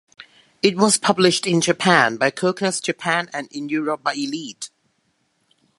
[0.63, 4.71] It was published in Japan by Coconuts Japan and in Europe by Elite.